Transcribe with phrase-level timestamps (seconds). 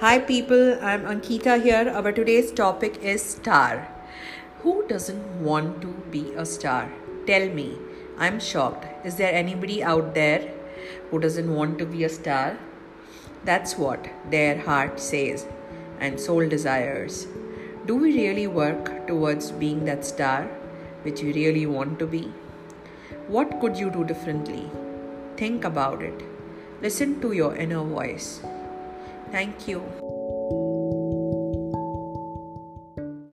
[0.00, 0.78] Hi, people.
[0.82, 1.92] I'm Ankita here.
[1.94, 3.86] Our today's topic is star.
[4.60, 6.90] Who doesn't want to be a star?
[7.26, 7.76] Tell me.
[8.16, 8.86] I'm shocked.
[9.04, 10.54] Is there anybody out there
[11.10, 12.56] who doesn't want to be a star?
[13.44, 15.44] That's what their heart says
[15.98, 17.26] and soul desires.
[17.84, 20.44] Do we really work towards being that star
[21.02, 22.32] which we really want to be?
[23.28, 24.64] What could you do differently?
[25.36, 26.24] Think about it.
[26.80, 28.40] Listen to your inner voice.
[29.30, 30.09] Thank you.